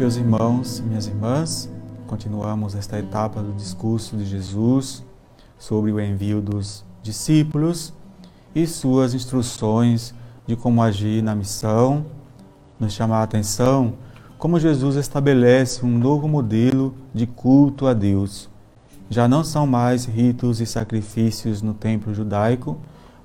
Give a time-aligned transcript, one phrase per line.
[0.00, 1.68] meus irmãos e minhas irmãs.
[2.06, 5.04] Continuamos esta etapa do discurso de Jesus
[5.58, 7.92] sobre o envio dos discípulos
[8.54, 10.14] e suas instruções
[10.46, 12.06] de como agir na missão.
[12.78, 13.92] Nos chama a atenção
[14.38, 18.48] como Jesus estabelece um novo modelo de culto a Deus.
[19.10, 22.78] Já não são mais ritos e sacrifícios no templo judaico,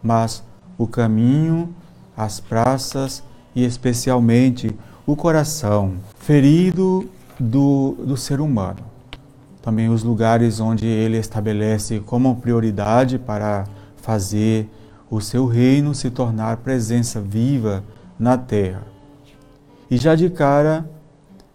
[0.03, 0.43] mas
[0.77, 1.73] o caminho,
[2.17, 3.23] as praças
[3.55, 4.76] e especialmente
[5.07, 5.93] o coração
[6.25, 7.07] ferido
[7.39, 8.79] do, do ser humano.
[9.61, 13.65] Também os lugares onde ele estabelece como prioridade para
[13.98, 14.67] fazer
[15.07, 17.84] o seu reino se tornar presença viva
[18.17, 18.81] na terra.
[19.89, 20.90] E já de cara,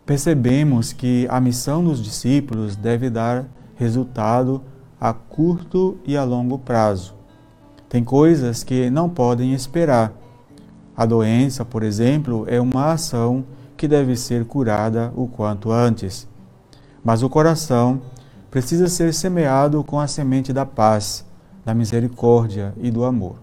[0.06, 4.62] percebemos que a missão dos discípulos deve dar resultado
[5.00, 7.12] a curto e a longo prazo.
[7.88, 10.12] Tem coisas que não podem esperar
[10.96, 13.44] a doença, por exemplo, é uma ação
[13.80, 16.28] que deve ser curada o quanto antes.
[17.02, 18.02] Mas o coração
[18.50, 21.24] precisa ser semeado com a semente da paz,
[21.64, 23.36] da misericórdia e do amor.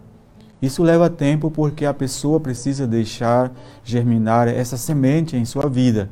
[0.62, 3.52] Isso leva tempo porque a pessoa precisa deixar
[3.84, 6.08] germinar essa semente em sua vida.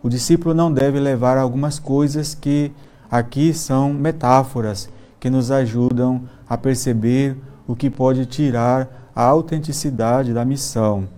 [0.00, 2.70] O discípulo não deve levar algumas coisas que
[3.10, 10.44] aqui são metáforas que nos ajudam a perceber o que pode tirar a autenticidade da
[10.44, 11.08] missão.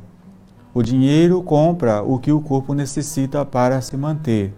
[0.75, 4.55] O dinheiro compra o que o corpo necessita para se manter,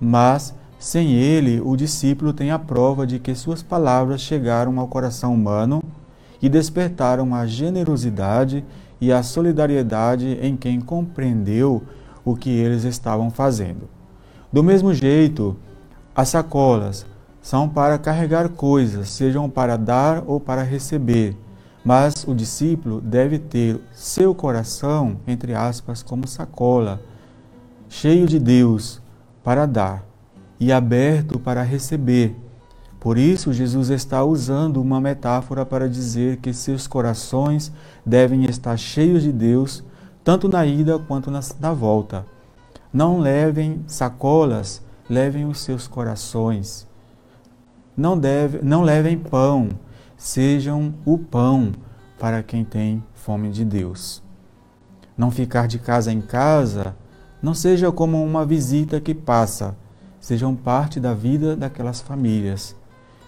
[0.00, 5.34] mas sem ele, o discípulo tem a prova de que suas palavras chegaram ao coração
[5.34, 5.82] humano
[6.40, 8.64] e despertaram a generosidade
[9.00, 11.82] e a solidariedade em quem compreendeu
[12.24, 13.88] o que eles estavam fazendo.
[14.52, 15.56] Do mesmo jeito,
[16.14, 17.04] as sacolas
[17.42, 21.36] são para carregar coisas, sejam para dar ou para receber
[21.84, 27.00] mas o discípulo deve ter seu coração, entre aspas, como sacola,
[27.88, 29.00] cheio de Deus
[29.42, 30.04] para dar
[30.58, 32.36] e aberto para receber.
[33.00, 37.72] Por isso, Jesus está usando uma metáfora para dizer que seus corações
[38.04, 39.82] devem estar cheios de Deus,
[40.22, 42.26] tanto na ida quanto na, volta.
[42.92, 46.86] Não levem sacolas, levem os seus corações.
[47.96, 49.70] Não, deve, não levem pão,
[50.20, 51.72] sejam o pão
[52.18, 54.22] para quem tem fome de Deus.
[55.16, 56.94] Não ficar de casa em casa,
[57.42, 59.74] não seja como uma visita que passa,
[60.20, 62.76] sejam parte da vida daquelas famílias.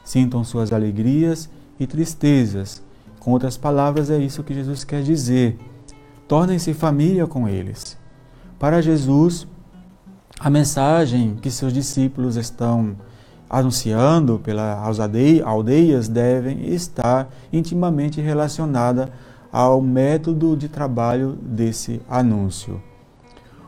[0.04, 1.48] Sintam suas alegrias
[1.80, 2.82] e tristezas.
[3.18, 5.58] Com outras palavras, é isso que Jesus quer dizer.
[6.28, 7.96] Tornem-se família com eles.
[8.58, 9.46] Para Jesus,
[10.38, 12.96] a mensagem que seus discípulos estão
[13.52, 19.10] anunciando pelas aldeias devem estar intimamente relacionada
[19.52, 22.80] ao método de trabalho desse anúncio.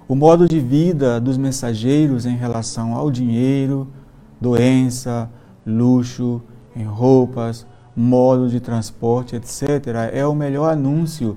[0.09, 3.87] O modo de vida dos mensageiros em relação ao dinheiro,
[4.41, 5.29] doença,
[5.67, 6.41] luxo,
[6.75, 11.37] em roupas, modo de transporte, etc., é o melhor anúncio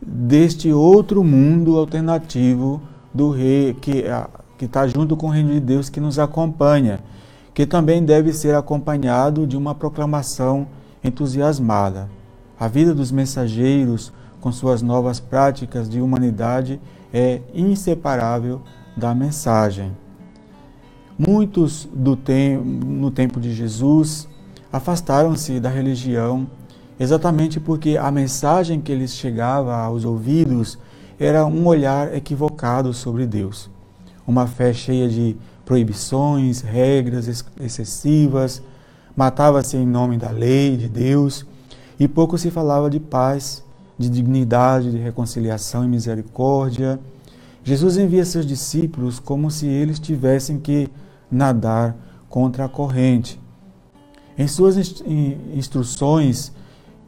[0.00, 2.82] deste outro mundo alternativo
[3.12, 4.04] do rei que
[4.60, 7.00] está junto com o reino de Deus que nos acompanha
[7.56, 10.66] que também deve ser acompanhado de uma proclamação
[11.02, 12.06] entusiasmada.
[12.60, 14.12] A vida dos mensageiros,
[14.42, 16.78] com suas novas práticas de humanidade,
[17.14, 18.60] é inseparável
[18.94, 19.96] da mensagem.
[21.18, 21.88] Muitos
[22.26, 24.28] tem, no tempo de Jesus
[24.70, 26.46] afastaram-se da religião
[27.00, 30.78] exatamente porque a mensagem que lhes chegava aos ouvidos
[31.18, 33.70] era um olhar equivocado sobre Deus,
[34.26, 38.62] uma fé cheia de proibições, regras excessivas,
[39.16, 41.44] matava-se em nome da lei de Deus
[41.98, 43.64] e pouco se falava de paz,
[43.98, 47.00] de dignidade, de reconciliação e misericórdia.
[47.64, 50.88] Jesus envia seus discípulos como se eles tivessem que
[51.28, 51.96] nadar
[52.28, 53.40] contra a corrente.
[54.38, 54.76] Em suas
[55.52, 56.52] instruções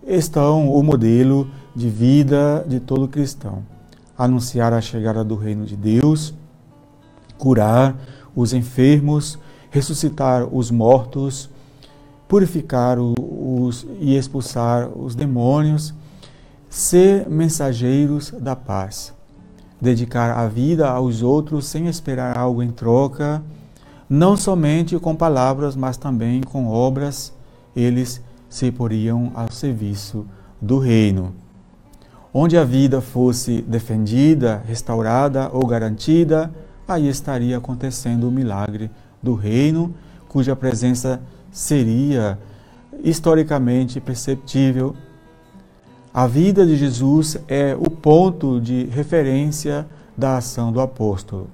[0.05, 3.63] estão o modelo de vida de todo cristão:
[4.17, 6.35] anunciar a chegada do reino de Deus,
[7.37, 7.95] curar,
[8.35, 9.39] os enfermos,
[9.71, 11.51] ressuscitar os mortos,
[12.29, 15.95] purificar os e expulsar os demônios,
[16.69, 19.15] ser mensageiros da paz,
[19.81, 23.43] dedicar a vida aos outros sem esperar algo em troca,
[24.09, 27.33] não somente com palavras, mas também com obras,
[27.75, 30.27] eles se poriam ao serviço
[30.61, 31.35] do reino.
[32.33, 36.51] Onde a vida fosse defendida, restaurada ou garantida,
[36.89, 38.91] aí estaria acontecendo o milagre
[39.23, 39.95] do reino,
[40.29, 41.21] cuja presença
[41.53, 42.39] seria
[43.05, 44.97] historicamente perceptível.
[46.13, 49.87] A vida de Jesus é o ponto de referência
[50.17, 51.49] da ação do apóstolo.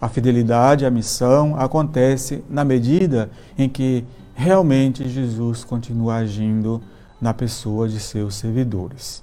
[0.00, 6.80] A fidelidade à missão acontece na medida em que realmente Jesus continua agindo
[7.20, 9.22] na pessoa de seus servidores.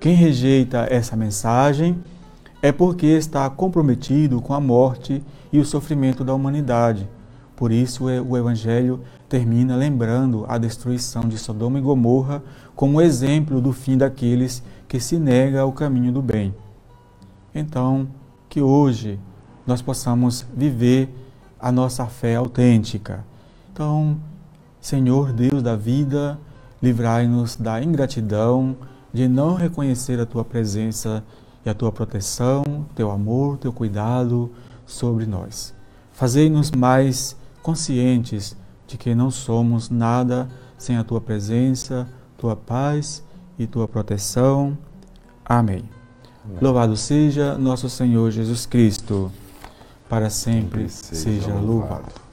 [0.00, 2.02] Quem rejeita essa mensagem
[2.64, 5.22] é porque está comprometido com a morte
[5.52, 7.06] e o sofrimento da humanidade.
[7.54, 12.42] Por isso, o Evangelho termina lembrando a destruição de Sodoma e Gomorra
[12.74, 16.54] como exemplo do fim daqueles que se nega ao caminho do bem.
[17.54, 18.08] Então,
[18.48, 19.20] que hoje
[19.66, 21.14] nós possamos viver
[21.60, 23.26] a nossa fé autêntica.
[23.74, 24.16] Então,
[24.80, 26.38] Senhor Deus da vida,
[26.82, 28.74] livrai-nos da ingratidão,
[29.12, 31.22] de não reconhecer a tua presença
[31.64, 34.50] e a tua proteção, teu amor, teu cuidado
[34.86, 35.74] sobre nós.
[36.12, 38.56] Fazei-nos mais conscientes
[38.86, 42.06] de que não somos nada sem a tua presença,
[42.36, 43.24] tua paz
[43.58, 44.76] e tua proteção.
[45.44, 45.88] Amém.
[46.44, 46.58] Amém.
[46.60, 49.32] Louvado seja nosso Senhor Jesus Cristo,
[50.08, 52.23] para sempre seja, seja louvado.